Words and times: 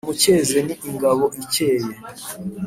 nimumucyeze 0.03 0.57
ni 0.65 0.73
ingabo 0.89 1.23
icyeye 1.43 1.91